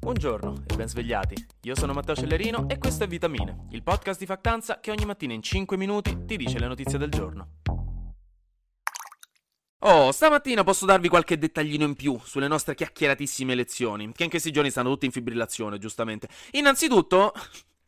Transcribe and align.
Buongiorno 0.00 0.62
e 0.66 0.76
ben 0.76 0.88
svegliati. 0.88 1.34
Io 1.62 1.74
sono 1.74 1.92
Matteo 1.92 2.14
Cellerino 2.14 2.68
e 2.68 2.78
questo 2.78 3.02
è 3.02 3.06
Vitamine, 3.08 3.66
il 3.70 3.82
podcast 3.82 4.20
di 4.20 4.26
Factanza 4.26 4.78
che 4.78 4.92
ogni 4.92 5.04
mattina 5.04 5.32
in 5.34 5.42
5 5.42 5.76
minuti 5.76 6.24
ti 6.24 6.36
dice 6.36 6.60
le 6.60 6.68
notizie 6.68 6.98
del 6.98 7.10
giorno. 7.10 7.56
Oh, 9.80 10.10
stamattina 10.12 10.64
posso 10.64 10.86
darvi 10.86 11.08
qualche 11.08 11.36
dettaglino 11.36 11.84
in 11.84 11.94
più 11.94 12.18
sulle 12.22 12.48
nostre 12.48 12.74
chiacchieratissime 12.74 13.52
elezioni, 13.52 14.10
che 14.12 14.24
in 14.24 14.30
questi 14.30 14.52
giorni 14.52 14.70
stanno 14.70 14.90
tutti 14.90 15.06
in 15.06 15.12
fibrillazione, 15.12 15.78
giustamente. 15.78 16.28
Innanzitutto, 16.52 17.32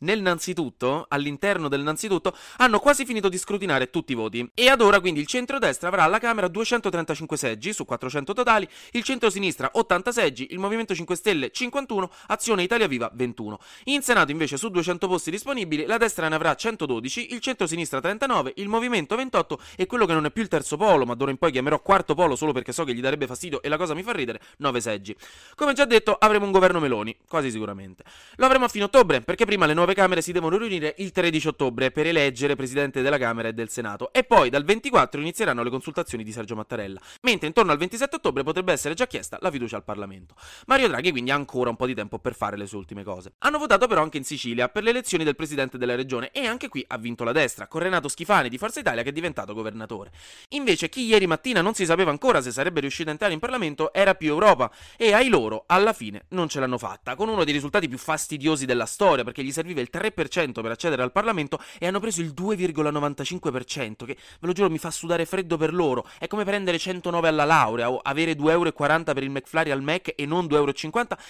nel 0.00 0.20
Nanzitutto, 0.20 1.06
all'interno 1.08 1.68
del 1.68 1.82
Nanzitutto, 1.82 2.36
hanno 2.58 2.78
quasi 2.78 3.04
finito 3.04 3.28
di 3.28 3.38
scrutinare 3.38 3.90
tutti 3.90 4.12
i 4.12 4.14
voti. 4.14 4.48
E 4.54 4.68
ad 4.68 4.80
ora 4.80 5.00
quindi 5.00 5.20
il 5.20 5.26
centrodestra 5.26 5.88
avrà 5.88 6.04
alla 6.04 6.18
Camera 6.18 6.48
235 6.48 7.36
seggi 7.36 7.72
su 7.72 7.84
400 7.84 8.32
totali, 8.32 8.68
il 8.92 9.02
centrosinistra 9.02 9.70
80 9.72 10.12
seggi, 10.12 10.48
il 10.50 10.58
Movimento 10.58 10.94
5 10.94 11.16
Stelle 11.16 11.50
51, 11.50 12.10
Azione 12.28 12.62
Italia 12.62 12.86
Viva 12.86 13.10
21. 13.12 13.58
In 13.84 14.02
Senato 14.02 14.30
invece 14.30 14.56
su 14.56 14.68
200 14.68 15.08
posti 15.08 15.30
disponibili 15.30 15.86
la 15.86 15.96
destra 15.96 16.28
ne 16.28 16.34
avrà 16.34 16.54
112, 16.54 17.32
il 17.32 17.40
centrosinistra 17.40 18.00
39, 18.00 18.54
il 18.56 18.68
Movimento 18.68 19.16
28 19.16 19.60
e 19.76 19.86
quello 19.86 20.06
che 20.06 20.12
non 20.12 20.24
è 20.24 20.30
più 20.30 20.42
il 20.42 20.48
terzo 20.48 20.76
polo, 20.76 21.04
ma 21.04 21.14
d'ora 21.14 21.30
in 21.30 21.36
poi 21.36 21.52
chiamerò 21.52 21.80
quarto 21.80 22.14
polo 22.14 22.36
solo 22.36 22.52
perché 22.52 22.72
so 22.72 22.84
che 22.84 22.94
gli 22.94 23.00
darebbe 23.00 23.26
fastidio 23.26 23.62
e 23.62 23.68
la 23.68 23.76
cosa 23.76 23.94
mi 23.94 24.02
fa 24.02 24.12
ridere, 24.12 24.40
9 24.58 24.80
seggi. 24.80 25.16
Come 25.54 25.72
già 25.72 25.84
detto 25.84 26.14
avremo 26.14 26.44
un 26.44 26.52
governo 26.52 26.80
Meloni, 26.80 27.16
quasi 27.28 27.50
sicuramente. 27.50 28.04
Lo 28.36 28.46
avremo 28.46 28.64
a 28.64 28.68
fine 28.68 28.84
ottobre 28.84 29.20
perché 29.20 29.44
prima 29.44 29.66
le 29.66 29.74
nuove 29.74 29.89
nuove 29.90 29.94
Camere 29.94 30.22
si 30.22 30.32
devono 30.32 30.56
riunire 30.56 30.94
il 30.98 31.10
13 31.10 31.48
ottobre 31.48 31.90
per 31.90 32.06
eleggere 32.06 32.54
Presidente 32.54 33.02
della 33.02 33.18
Camera 33.18 33.48
e 33.48 33.52
del 33.52 33.68
Senato 33.68 34.12
e 34.12 34.24
poi 34.24 34.50
dal 34.50 34.64
24 34.64 35.20
inizieranno 35.20 35.62
le 35.62 35.70
consultazioni 35.70 36.22
di 36.22 36.32
Sergio 36.32 36.54
Mattarella, 36.54 37.00
mentre 37.22 37.48
intorno 37.48 37.72
al 37.72 37.78
27 37.78 38.16
ottobre 38.16 38.42
potrebbe 38.42 38.72
essere 38.72 38.94
già 38.94 39.06
chiesta 39.06 39.38
la 39.40 39.50
fiducia 39.50 39.76
al 39.76 39.84
Parlamento. 39.84 40.34
Mario 40.66 40.88
Draghi 40.88 41.10
quindi 41.10 41.30
ha 41.30 41.34
ancora 41.34 41.70
un 41.70 41.76
po' 41.76 41.86
di 41.86 41.94
tempo 41.94 42.18
per 42.18 42.34
fare 42.34 42.56
le 42.56 42.66
sue 42.66 42.78
ultime 42.78 43.02
cose. 43.02 43.32
Hanno 43.38 43.58
votato 43.58 43.86
però 43.86 44.02
anche 44.02 44.18
in 44.18 44.24
Sicilia 44.24 44.68
per 44.68 44.82
le 44.82 44.90
elezioni 44.90 45.24
del 45.24 45.34
Presidente 45.34 45.78
della 45.78 45.94
Regione 45.94 46.30
e 46.30 46.46
anche 46.46 46.68
qui 46.68 46.84
ha 46.86 46.98
vinto 46.98 47.24
la 47.24 47.32
destra, 47.32 47.66
con 47.66 47.80
Renato 47.80 48.08
Schifani 48.08 48.48
di 48.48 48.58
Forza 48.58 48.80
Italia 48.80 49.02
che 49.02 49.08
è 49.08 49.12
diventato 49.12 49.54
governatore. 49.54 50.12
Invece 50.50 50.88
chi 50.88 51.04
ieri 51.04 51.26
mattina 51.26 51.62
non 51.62 51.74
si 51.74 51.84
sapeva 51.84 52.10
ancora 52.10 52.40
se 52.40 52.52
sarebbe 52.52 52.80
riuscito 52.80 53.08
a 53.08 53.12
entrare 53.12 53.32
in 53.32 53.40
Parlamento 53.40 53.92
era 53.92 54.14
più 54.14 54.28
Europa 54.28 54.70
e 54.96 55.12
ai 55.12 55.28
loro 55.28 55.64
alla 55.66 55.92
fine 55.92 56.26
non 56.28 56.48
ce 56.48 56.60
l'hanno 56.60 56.78
fatta, 56.78 57.16
con 57.16 57.28
uno 57.28 57.42
dei 57.42 57.52
risultati 57.52 57.88
più 57.88 57.98
fastidiosi 57.98 58.66
della 58.66 58.86
storia 58.86 59.24
perché 59.24 59.42
gli 59.42 59.50
serviva 59.50 59.78
il 59.80 59.88
3% 59.92 60.60
per 60.60 60.70
accedere 60.70 61.02
al 61.02 61.12
Parlamento 61.12 61.60
e 61.78 61.86
hanno 61.86 62.00
preso 62.00 62.20
il 62.20 62.32
2,95%, 62.36 64.04
che 64.04 64.16
ve 64.16 64.46
lo 64.46 64.52
giuro 64.52 64.70
mi 64.70 64.78
fa 64.78 64.90
sudare 64.90 65.24
freddo 65.24 65.56
per 65.56 65.74
loro. 65.74 66.06
È 66.18 66.26
come 66.26 66.44
prendere 66.44 66.78
109 66.78 67.28
alla 67.28 67.44
laurea 67.44 67.90
o 67.90 68.00
avere 68.02 68.32
2,40 68.32 68.50
euro 68.50 68.72
per 69.12 69.22
il 69.22 69.30
McFlurry 69.30 69.70
al 69.70 69.82
Mac 69.82 70.12
e 70.14 70.26
non 70.26 70.46
2,50 70.46 70.54
euro 70.54 70.72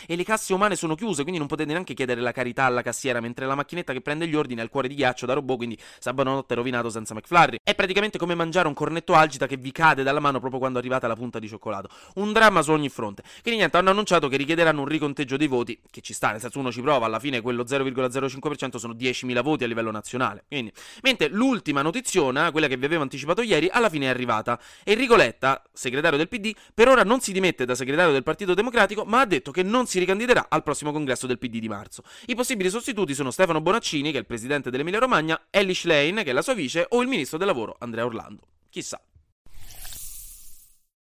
e 0.07 0.17
le 0.17 0.25
casse 0.25 0.53
umane 0.53 0.77
sono 0.77 0.95
chiuse, 0.95 1.23
quindi 1.23 1.39
non 1.39 1.49
potete 1.49 1.71
neanche 1.73 1.95
chiedere 1.95 2.21
la 2.21 2.33
carità 2.33 2.65
alla 2.65 2.83
cassiera, 2.83 3.21
mentre 3.21 3.47
la 3.47 3.55
macchinetta 3.55 3.93
che 3.93 4.01
prende 4.01 4.27
gli 4.27 4.35
ordini 4.35 4.61
ha 4.61 4.65
il 4.65 4.71
cuore 4.71 4.89
di 4.89 4.95
ghiaccio 4.95 5.27
da 5.27 5.35
robot, 5.35 5.57
quindi 5.57 5.79
sabato 5.99 6.29
notte 6.31 6.55
rovinato 6.55 6.91
senza 6.91 7.15
McFlurry. 7.15 7.59
È 7.63 7.75
praticamente 7.75 8.19
come 8.19 8.35
mangiare 8.35 8.69
un 8.69 8.75
cornetto 8.75 9.15
algida 9.15 9.47
che 9.47 9.57
vi 9.57 9.73
cade 9.73 10.03
dalla 10.03 10.21
mano 10.21 10.39
proprio 10.41 10.59
quando 10.61 10.79
arrivate 10.79 11.07
alla 11.07 11.17
punta 11.17 11.39
di 11.39 11.49
cioccolato. 11.49 11.89
Un 12.15 12.33
dramma 12.33 12.63
su 12.63 12.73
ogni 12.73 12.89
fronte. 12.89 13.23
Quindi 13.43 13.61
niente, 13.61 13.77
hanno 13.77 13.91
annunciato 13.91 14.29
che 14.29 14.37
richiederanno 14.37 14.81
un 14.81 14.87
riconteggio 14.87 15.37
dei 15.37 15.47
voti, 15.47 15.79
che 15.91 16.01
ci 16.01 16.13
sta, 16.13 16.31
nel 16.31 16.41
senso 16.41 16.59
uno 16.59 16.73
ci 16.73 16.81
prova, 16.81 17.07
alla 17.07 17.19
fine 17.19 17.41
quello 17.41 17.65
0,05% 17.65 18.40
sono 18.79 18.95
10.000 18.95 19.43
voti 19.43 19.65
a 19.65 19.67
livello 19.67 19.91
nazionale. 19.91 20.45
Quindi, 20.49 20.73
mentre 21.03 21.29
l'ultima 21.29 21.83
notiziona, 21.83 22.51
quella 22.51 22.67
che 22.67 22.77
vi 22.77 22.85
avevo 22.85 23.03
anticipato 23.03 23.43
ieri, 23.43 23.69
alla 23.71 23.89
fine 23.89 24.07
è 24.07 24.09
arrivata. 24.09 24.61
Enrico 24.85 25.17
Letta, 25.17 25.63
segretario 25.73 26.19
del 26.19 26.29
PD, 26.29 26.55
per 26.75 26.89
ora 26.89 27.03
non 27.03 27.21
si 27.21 27.33
dimette 27.33 27.65
da 27.65 27.75
segretario 27.75 28.13
del 28.13 28.23
Partito 28.23 28.55
Democratico, 28.55 29.05
ma 29.05 29.21
ha 29.21 29.27
detto 29.27 29.51
che 29.51 29.63
non 29.63 29.87
si 29.87 29.99
ricandiderà 29.99 30.47
al 30.49 30.63
prossimo 30.63 30.93
congresso 30.93 31.27
del 31.27 31.39
PD 31.39 31.59
di 31.59 31.69
marzo. 31.69 32.03
I 32.27 32.35
possibili 32.35 32.71
sostituti 32.71 33.15
sono 33.15 33.31
Stefano 33.31 33.61
Bonaccini, 33.61 34.11
che 34.11 34.17
è 34.17 34.21
il 34.21 34.27
presidente 34.27 34.71
dell'Emilia 34.71 34.99
Romagna, 35.01 35.47
Ellie 35.51 35.75
Schlein, 35.75 36.17
che 36.17 36.31
è 36.31 36.33
la 36.33 36.43
sua 36.43 36.55
vice, 36.55 36.87
o 36.89 37.03
il 37.03 37.09
ministro 37.09 37.39
del 37.39 37.47
lavoro 37.47 37.77
Andrea 37.79 38.05
Orlando. 38.05 38.43
Chissà. 38.71 39.01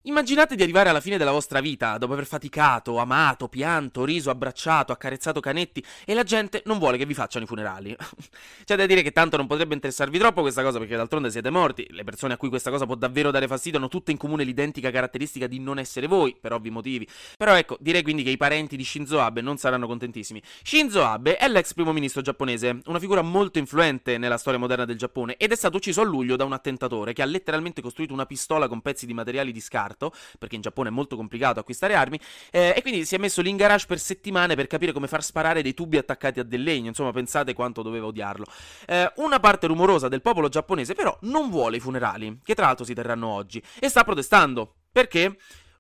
Immaginate 0.08 0.56
di 0.56 0.64
arrivare 0.64 0.88
alla 0.88 1.02
fine 1.02 1.18
della 1.18 1.34
vostra 1.34 1.60
vita, 1.60 1.98
dopo 1.98 2.14
aver 2.14 2.26
faticato, 2.26 2.96
amato, 2.96 3.50
pianto, 3.50 4.06
riso, 4.06 4.30
abbracciato, 4.30 4.94
accarezzato 4.94 5.42
canetti, 5.42 5.84
e 6.06 6.14
la 6.14 6.24
gente 6.24 6.62
non 6.64 6.80
vuole 6.80 6.98
che 6.98 7.06
vi 7.06 7.14
facciano 7.14 7.44
i 7.44 7.48
funerali. 7.48 7.94
C'è 8.64 8.78
da 8.78 8.86
dire 8.86 9.02
che 9.02 9.12
tanto 9.12 9.36
non 9.36 9.48
potrebbe 9.48 9.74
interessarvi 9.74 10.18
troppo 10.18 10.40
questa 10.40 10.64
cosa, 10.64 10.80
perché 10.80 10.96
d'altronde 10.96 11.30
siete 11.30 11.50
morti. 11.50 11.86
Le 11.90 12.06
persone 12.06 12.36
a 12.36 12.38
cui 12.38 12.48
questa 12.48 12.72
cosa 12.72 12.86
può 12.86 12.96
davvero 12.96 13.32
dare 13.32 13.50
fastidio 13.50 13.80
hanno 13.80 13.90
tutte 13.90 14.12
in 14.12 14.18
comune 14.18 14.46
l'identica 14.46 14.92
caratteristica 14.92 15.46
di 15.46 15.60
non 15.60 15.78
essere 15.78 16.08
voi, 16.08 16.38
per 16.40 16.54
ovvi 16.54 16.70
motivi. 16.70 17.06
Però 17.36 17.54
ecco, 17.54 17.76
direi 17.82 18.02
quindi 18.02 18.24
che 18.24 18.30
i 18.30 18.38
parenti 18.38 18.78
di 18.78 18.86
Shinzo 18.86 19.20
Abe 19.20 19.42
non 19.42 19.58
saranno 19.58 19.88
contentissimi. 19.88 20.42
Shinzo 20.64 21.04
Abe 21.04 21.36
è 21.36 21.50
l'ex 21.50 21.74
primo 21.74 21.92
ministro 21.92 22.22
giapponese, 22.22 22.80
una 22.86 23.00
figura 23.00 23.22
molto 23.24 23.60
influente 23.60 24.18
nella 24.18 24.38
storia 24.38 24.58
moderna 24.58 24.86
del 24.86 24.98
Giappone, 24.98 25.36
ed 25.36 25.52
è 25.52 25.56
stato 25.58 25.76
ucciso 25.76 26.00
a 26.00 26.06
luglio 26.06 26.38
da 26.38 26.46
un 26.46 26.54
attentatore 26.54 27.12
che 27.12 27.22
ha 27.22 27.26
letteralmente 27.26 27.82
costruito 27.82 28.14
una 28.14 28.26
pistola 28.26 28.70
con 28.70 28.80
pezzi 28.80 29.06
di 29.06 29.14
materiali 29.14 29.52
di 29.52 29.60
scarto 29.60 29.96
scarto, 29.98 30.14
perché 30.38 30.56
in 30.56 30.62
Giappone 30.62 30.90
è 30.90 30.92
molto 30.92 31.16
complicato 31.16 31.60
acquistare 31.60 31.96
armi, 31.96 32.20
eh, 32.52 32.74
e 32.78 32.82
quindi 32.82 33.04
si 33.06 33.16
è 33.16 33.18
messo 33.18 33.42
lì 33.42 33.50
in 33.50 33.58
garage 33.58 33.88
per 33.88 34.00
settimane 34.00 34.56
per 34.56 34.68
capire 34.68 34.92
come 34.92 35.08
far 35.08 35.24
sparare 35.24 35.64
dei 35.64 35.74
tubi 35.74 35.98
attaccati 35.98 36.40
a 36.40 36.44
del 36.44 36.62
legno, 36.62 36.88
insomma 36.88 37.12
pensate 37.12 37.54
quanto 37.54 37.82
doveva 37.82 38.06
odiarlo. 38.06 38.46
Eh, 38.86 39.12
una 39.18 39.40
parte 39.40 39.68
rumorosa 39.68 40.08
del 40.08 40.22
popolo 40.22 40.48
giapponese 40.48 40.94
però 40.94 41.18
non 41.22 41.50
vuole 41.50 41.78
i 41.78 41.80
funerali, 41.80 42.40
che 42.44 42.54
tra 42.54 42.66
l'altro 42.68 42.86
si 42.86 42.94
terranno 42.94 43.28
oggi, 43.28 43.62
e 43.80 43.90
sta 43.90 44.04
protestando. 44.04 44.76
Perché? 44.92 45.38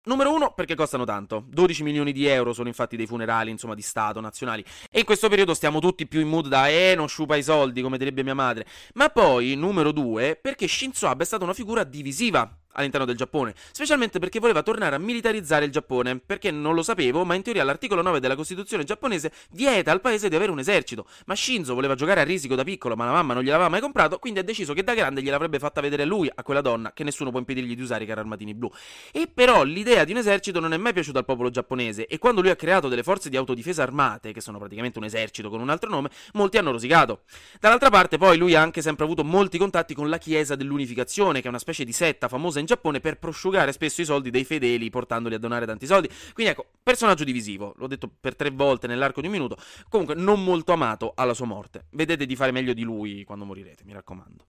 Numero 0.07 0.33
uno, 0.33 0.53
perché 0.53 0.73
costano 0.73 1.03
tanto. 1.03 1.43
12 1.49 1.83
milioni 1.83 2.13
di 2.13 2.27
euro 2.27 2.53
sono 2.53 2.69
infatti 2.69 2.95
dei 2.95 3.05
funerali, 3.05 3.51
insomma, 3.51 3.75
di 3.75 3.81
Stato, 3.81 4.21
nazionali. 4.21 4.63
E 4.89 4.99
in 4.99 5.05
questo 5.05 5.27
periodo 5.27 5.53
stiamo 5.53 5.79
tutti 5.79 6.07
più 6.07 6.21
in 6.21 6.29
mood 6.29 6.47
da 6.47 6.69
eh, 6.69 6.93
non 6.95 7.09
sciupa 7.09 7.35
i 7.35 7.43
soldi, 7.43 7.81
come 7.81 7.97
direbbe 7.97 8.23
mia 8.23 8.33
madre. 8.33 8.65
Ma 8.93 9.09
poi, 9.09 9.55
numero 9.55 9.91
due, 9.91 10.39
perché 10.41 10.65
Shinzo 10.65 11.07
Abe 11.07 11.23
è 11.23 11.25
stata 11.25 11.43
una 11.43 11.53
figura 11.53 11.83
divisiva 11.83 12.57
all'interno 12.77 13.05
del 13.05 13.15
Giappone, 13.15 13.53
specialmente 13.71 14.19
perché 14.19 14.39
voleva 14.39 14.63
tornare 14.63 14.95
a 14.95 14.99
militarizzare 14.99 15.65
il 15.65 15.71
Giappone, 15.71 16.19
perché 16.19 16.51
non 16.51 16.73
lo 16.73 16.83
sapevo, 16.83 17.25
ma 17.25 17.35
in 17.35 17.41
teoria 17.41 17.63
l'articolo 17.63 18.01
9 18.01 18.19
della 18.19 18.35
Costituzione 18.35 18.83
giapponese 18.83 19.31
vieta 19.51 19.91
al 19.91 20.01
paese 20.01 20.29
di 20.29 20.35
avere 20.35 20.51
un 20.51 20.59
esercito, 20.59 21.05
ma 21.25 21.35
Shinzo 21.35 21.73
voleva 21.73 21.95
giocare 21.95 22.21
a 22.21 22.23
risico 22.23 22.55
da 22.55 22.63
piccolo, 22.63 22.95
ma 22.95 23.05
la 23.05 23.11
mamma 23.11 23.33
non 23.33 23.43
gliel'aveva 23.43 23.69
mai 23.69 23.81
comprato, 23.81 24.19
quindi 24.19 24.39
ha 24.39 24.43
deciso 24.43 24.73
che 24.73 24.83
da 24.83 24.93
grande 24.93 25.21
gliel'avrebbe 25.21 25.59
fatta 25.59 25.81
vedere 25.81 26.05
lui, 26.05 26.29
a 26.33 26.43
quella 26.43 26.61
donna, 26.61 26.93
che 26.93 27.03
nessuno 27.03 27.29
può 27.29 27.39
impedirgli 27.39 27.75
di 27.75 27.81
usare 27.81 28.03
i 28.03 28.07
carri 28.07 28.21
armatini 28.21 28.53
blu. 28.53 28.71
E 29.11 29.27
però 29.27 29.63
l'idea 29.63 30.03
di 30.03 30.11
un 30.11 30.17
esercito 30.19 30.59
non 30.59 30.73
è 30.73 30.77
mai 30.77 30.93
piaciuta 30.93 31.19
al 31.19 31.25
popolo 31.25 31.49
giapponese, 31.49 32.05
e 32.05 32.17
quando 32.19 32.41
lui 32.41 32.51
ha 32.51 32.55
creato 32.55 32.87
delle 32.87 33.03
forze 33.03 33.29
di 33.29 33.37
autodifesa 33.37 33.83
armate, 33.83 34.31
che 34.31 34.41
sono 34.41 34.59
praticamente 34.59 34.99
un 34.99 35.05
esercito 35.05 35.49
con 35.49 35.59
un 35.59 35.69
altro 35.69 35.89
nome, 35.89 36.09
molti 36.33 36.57
hanno 36.57 36.71
rosicato. 36.71 37.21
Dall'altra 37.59 37.89
parte 37.89 38.17
poi 38.17 38.37
lui 38.37 38.55
ha 38.55 38.61
anche 38.61 38.81
sempre 38.81 39.05
avuto 39.05 39.23
molti 39.23 39.57
contatti 39.57 39.93
con 39.93 40.09
la 40.09 40.17
Chiesa 40.17 40.55
dell'Unificazione, 40.55 41.39
che 41.39 41.47
è 41.47 41.49
una 41.49 41.59
specie 41.59 41.83
di 41.83 41.91
setta 41.91 42.27
famosa 42.27 42.59
in 42.59 42.66
Giappone 42.67 42.99
per 42.99 43.17
prosciugare 43.17 43.71
spesso 43.71 44.01
i 44.01 44.05
soldi 44.05 44.29
dei 44.29 44.43
fedeli 44.43 44.89
portandoli 44.91 45.33
a 45.33 45.39
donare 45.39 45.65
tanti 45.65 45.87
soldi. 45.87 46.09
Quindi 46.33 46.51
ecco, 46.51 46.67
personaggio 46.83 47.23
divisivo, 47.23 47.73
l'ho 47.77 47.87
detto 47.87 48.11
per 48.19 48.35
tre 48.35 48.51
volte 48.51 48.85
nell'arco 48.85 49.21
di 49.21 49.27
un 49.27 49.33
minuto, 49.33 49.57
comunque 49.89 50.13
non 50.13 50.43
molto 50.43 50.73
amato 50.73 51.13
alla 51.15 51.33
sua 51.33 51.45
morte. 51.45 51.85
Vedete 51.91 52.25
di 52.25 52.35
fare 52.35 52.51
meglio 52.51 52.73
di 52.73 52.83
lui 52.83 53.23
quando 53.23 53.45
morirete, 53.45 53.83
mi 53.85 53.93
raccomando. 53.93 54.45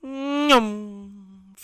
Gnom. 0.00 1.03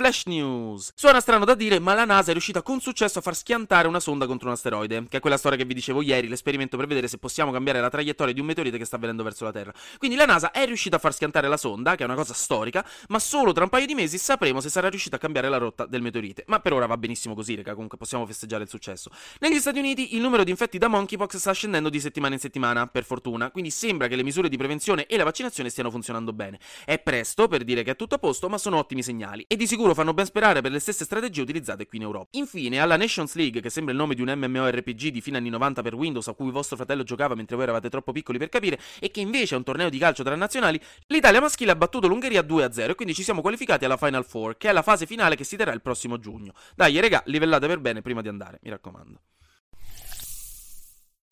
Flash 0.00 0.24
News. 0.24 0.92
Suona 0.94 1.20
strano 1.20 1.44
da 1.44 1.54
dire, 1.54 1.78
ma 1.78 1.92
la 1.92 2.06
NASA 2.06 2.30
è 2.30 2.32
riuscita 2.32 2.62
con 2.62 2.80
successo 2.80 3.18
a 3.18 3.20
far 3.20 3.36
schiantare 3.36 3.86
una 3.86 4.00
sonda 4.00 4.26
contro 4.26 4.46
un 4.48 4.54
asteroide, 4.54 5.04
che 5.10 5.18
è 5.18 5.20
quella 5.20 5.36
storia 5.36 5.58
che 5.58 5.66
vi 5.66 5.74
dicevo 5.74 6.00
ieri, 6.00 6.26
l'esperimento 6.26 6.78
per 6.78 6.86
vedere 6.86 7.06
se 7.06 7.18
possiamo 7.18 7.52
cambiare 7.52 7.82
la 7.82 7.90
traiettoria 7.90 8.32
di 8.32 8.40
un 8.40 8.46
meteorite 8.46 8.78
che 8.78 8.86
sta 8.86 8.96
venendo 8.96 9.22
verso 9.22 9.44
la 9.44 9.52
Terra. 9.52 9.74
Quindi 9.98 10.16
la 10.16 10.24
NASA 10.24 10.52
è 10.52 10.64
riuscita 10.64 10.96
a 10.96 10.98
far 10.98 11.12
schiantare 11.12 11.48
la 11.48 11.58
sonda, 11.58 11.96
che 11.96 12.02
è 12.04 12.06
una 12.06 12.14
cosa 12.14 12.32
storica, 12.32 12.82
ma 13.08 13.18
solo 13.18 13.52
tra 13.52 13.64
un 13.64 13.68
paio 13.68 13.84
di 13.84 13.92
mesi 13.92 14.16
sapremo 14.16 14.62
se 14.62 14.70
sarà 14.70 14.88
riuscita 14.88 15.16
a 15.16 15.18
cambiare 15.18 15.50
la 15.50 15.58
rotta 15.58 15.84
del 15.84 16.00
meteorite. 16.00 16.44
Ma 16.46 16.60
per 16.60 16.72
ora 16.72 16.86
va 16.86 16.96
benissimo 16.96 17.34
così, 17.34 17.56
raga, 17.56 17.74
comunque 17.74 17.98
possiamo 17.98 18.24
festeggiare 18.24 18.62
il 18.62 18.70
successo. 18.70 19.10
Negli 19.40 19.58
Stati 19.58 19.80
Uniti 19.80 20.14
il 20.14 20.22
numero 20.22 20.44
di 20.44 20.50
infetti 20.50 20.78
da 20.78 20.88
monkeypox 20.88 21.36
sta 21.36 21.52
scendendo 21.52 21.90
di 21.90 22.00
settimana 22.00 22.32
in 22.32 22.40
settimana, 22.40 22.86
per 22.86 23.04
fortuna, 23.04 23.50
quindi 23.50 23.68
sembra 23.68 24.08
che 24.08 24.16
le 24.16 24.22
misure 24.22 24.48
di 24.48 24.56
prevenzione 24.56 25.04
e 25.04 25.18
la 25.18 25.24
vaccinazione 25.24 25.68
stiano 25.68 25.90
funzionando 25.90 26.32
bene. 26.32 26.58
È 26.86 26.98
presto 26.98 27.48
per 27.48 27.64
dire 27.64 27.82
che 27.82 27.90
è 27.90 27.96
tutto 27.96 28.14
a 28.14 28.18
posto, 28.18 28.48
ma 28.48 28.56
sono 28.56 28.78
ottimi 28.78 29.02
segnali 29.02 29.44
e 29.46 29.56
di 29.56 29.66
sicuro 29.66 29.88
fanno 29.94 30.14
ben 30.14 30.24
sperare 30.24 30.62
per 30.62 30.70
per 30.70 30.72
le 30.72 30.78
stesse 30.78 31.04
strategie 31.04 31.42
utilizzate 31.42 31.86
qui 31.86 31.98
in 31.98 32.04
Europa. 32.04 32.28
Infine, 32.32 32.78
alla 32.78 32.96
Nations 32.96 33.34
League, 33.34 33.60
che 33.60 33.70
sembra 33.70 33.92
il 33.92 33.98
nome 33.98 34.14
di 34.14 34.22
un 34.22 34.32
MMORPG 34.32 35.08
di 35.08 35.20
fine 35.20 35.36
anni 35.36 35.48
90 35.48 35.82
per 35.82 35.94
Windows 35.94 36.28
a 36.28 36.32
cui 36.32 36.50
vostro 36.52 36.76
fratello 36.76 37.02
giocava 37.02 37.34
mentre 37.34 37.56
voi 37.56 37.64
eravate 37.64 37.90
troppo 37.90 38.12
piccoli 38.12 38.38
per 38.38 38.48
capire, 38.48 38.78
e 39.00 39.10
che 39.10 39.20
invece 39.20 39.54
è 39.54 39.58
un 39.58 39.64
torneo 39.64 39.88
di 39.88 39.98
calcio 39.98 40.22
tra 40.22 40.36
nazionali, 40.36 40.80
l'Italia 41.08 41.40
maschile 41.40 41.72
ha 41.72 41.76
battuto 41.76 42.06
l'Ungheria 42.06 42.42
2-0 42.42 42.90
e 42.90 42.94
quindi 42.94 43.14
ci 43.14 43.24
siamo 43.24 43.40
qualificati 43.40 43.84
alla 43.84 43.96
Final 43.96 44.24
Four, 44.24 44.56
che 44.56 44.68
è 44.68 44.72
la 44.72 44.82
fase 44.82 45.06
finale 45.06 45.34
che 45.34 45.44
si 45.44 45.56
terrà 45.56 45.72
il 45.72 45.82
prossimo 45.82 46.18
giugno. 46.18 46.52
Dai, 46.76 46.98
regà, 47.00 47.22
livellate 47.26 47.66
per 47.66 47.80
bene 47.80 48.00
prima 48.00 48.22
di 48.22 48.28
andare, 48.28 48.60
mi 48.62 48.70
raccomando. 48.70 49.20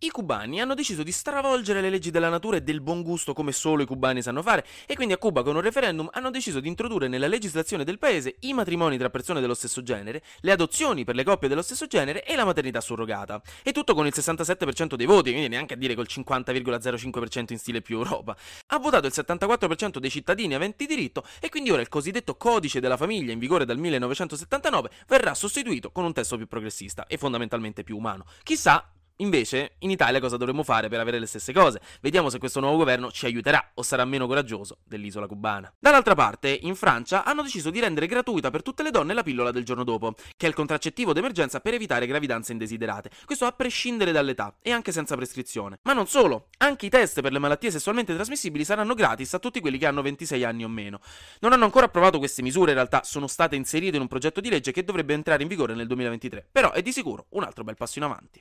I 0.01 0.11
cubani 0.11 0.61
hanno 0.61 0.75
deciso 0.75 1.03
di 1.03 1.11
stravolgere 1.11 1.81
le 1.81 1.91
leggi 1.91 2.13
della 2.13 2.29
natura 2.29 2.59
e 2.59 2.63
del 2.63 2.81
buon 2.81 3.03
gusto 3.03 3.33
come 3.33 3.51
solo 3.51 3.83
i 3.83 3.87
cubani 3.87 4.23
sanno 4.23 4.43
fare 4.43 4.65
e 4.87 4.95
quindi 4.95 5.13
a 5.13 5.19
Cuba 5.19 5.43
con 5.43 5.57
un 5.57 5.61
referendum 5.61 6.09
hanno 6.13 6.31
deciso 6.31 6.61
di 6.61 6.69
introdurre 6.69 7.09
nella 7.09 7.27
legislazione 7.27 7.83
del 7.83 7.99
paese 7.99 8.37
i 8.43 8.53
matrimoni 8.53 8.97
tra 8.97 9.11
persone 9.11 9.41
dello 9.41 9.55
stesso 9.55 9.83
genere, 9.83 10.23
le 10.43 10.53
adozioni 10.53 11.03
per 11.03 11.17
le 11.17 11.25
coppie 11.25 11.49
dello 11.49 11.63
stesso 11.63 11.89
genere 11.89 12.25
e 12.25 12.37
la 12.37 12.45
maternità 12.45 12.81
surrogata. 12.81 13.43
E 13.65 13.73
tutto 13.73 13.95
con 13.95 14.07
il 14.07 14.13
67% 14.15 14.95
dei 14.95 15.07
voti, 15.07 15.33
quindi 15.33 15.49
neanche 15.49 15.75
a 15.75 15.77
dire 15.77 15.97
col 15.97 16.07
50,05% 16.09 17.47
in 17.49 17.59
stile 17.59 17.83
più 17.83 17.97
Europa. 17.97 18.37
Ha 18.69 18.79
votato 18.79 19.09
il 19.09 19.13
74% 19.13 19.99
dei 19.99 20.11
cittadini 20.11 20.55
aventi 20.55 20.87
diritto 20.87 21.25
e 21.41 21.49
quindi 21.49 21.73
ora 21.73 21.83
il 21.83 21.89
cosiddetto 21.89 22.37
codice 22.37 22.79
della 22.79 22.97
famiglia 22.97 23.33
in 23.33 23.41
vigore 23.41 23.65
dal 23.65 23.79
1979 23.79 24.91
verrà 25.09 25.35
sostituito 25.35 25.91
con 25.91 26.05
un 26.05 26.13
testo 26.13 26.37
più 26.37 26.47
progressista 26.47 27.09
e 27.09 27.19
fondamentalmente 27.19 27.83
più 27.83 27.97
umano. 27.97 28.27
Chissà 28.45 28.93
Invece, 29.21 29.75
in 29.79 29.91
Italia 29.91 30.21
cosa 30.21 30.37
dovremmo 30.37 30.63
fare 30.63 30.89
per 30.89 31.01
avere 31.01 31.19
le 31.19 31.27
stesse 31.27 31.53
cose? 31.53 31.81
Vediamo 32.01 32.31
se 32.31 32.39
questo 32.39 32.61
nuovo 32.61 32.77
governo 32.77 33.11
ci 33.11 33.27
aiuterà 33.27 33.73
o 33.75 33.83
sarà 33.83 34.05
meno 34.05 34.29
coraggioso 34.29 34.79
dell'isola 34.85 35.27
cubana. 35.27 35.73
Dall'altra 35.77 36.15
parte, 36.15 36.57
in 36.63 36.77
Francia 36.77 37.25
hanno 37.25 37.43
deciso 37.43 37.71
di 37.71 37.81
rendere 37.81 38.07
gratuita 38.07 38.51
per 38.51 38.63
tutte 38.63 38.85
le 38.85 38.93
donne 38.93 39.15
la 39.15 39.25
pillola 39.25 39.51
del 39.51 39.65
giorno 39.65 39.83
dopo, 39.83 40.15
che 40.37 40.47
è 40.47 40.49
il 40.49 40.55
contraccettivo 40.55 41.13
d'emergenza 41.13 41.59
per 41.59 41.75
evitare 41.75 42.07
gravidanze 42.07 42.53
indesiderate. 42.53 43.11
Questo 43.25 43.45
a 43.45 43.51
prescindere 43.51 44.13
dall'età 44.13 44.57
e 44.63 44.71
anche 44.71 44.93
senza 44.93 45.17
prescrizione. 45.17 45.81
Ma 45.83 45.95
non 45.95 46.07
solo, 46.07 46.51
anche 46.59 46.87
i 46.87 46.89
test 46.89 47.21
per 47.21 47.33
le 47.33 47.41
malattie 47.41 47.73
sessualmente 47.73 48.15
trasmissibili 48.15 48.65
saranno 48.65 48.95
gratis 48.95 49.35
a 49.35 49.41
tutti 49.41 49.59
quelli 49.59 49.79
che 49.79 49.87
hanno 49.87 50.03
26 50.03 50.45
anni 50.45 50.63
o 50.63 50.69
meno. 50.69 51.01
Non 51.41 51.53
hanno 51.53 51.65
ancora 51.65 51.87
approvato 51.87 52.19
queste 52.19 52.43
misure, 52.43 52.71
in 52.71 52.77
realtà 52.77 53.03
sono 53.03 53.27
state 53.27 53.57
inserite 53.57 53.97
in 53.97 54.03
un 54.03 54.09
progetto 54.09 54.41
di 54.41 54.49
legge 54.49 54.71
che 54.71 54.85
dovrebbe 54.85 55.15
entrare 55.15 55.43
in 55.43 55.49
vigore 55.49 55.75
nel 55.75 55.89
2023, 55.89 56.49
però 56.53 56.71
è 56.71 56.83
di 56.83 56.93
sicuro 56.93 57.27
un 57.31 57.43
altro 57.43 57.65
bel 57.65 57.77
passo 57.77 57.99
in 57.99 58.05
avanti. 58.05 58.41